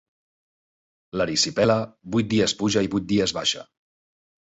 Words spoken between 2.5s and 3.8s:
puja i vuit dies baixa.